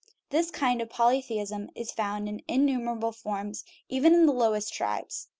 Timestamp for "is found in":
1.75-2.41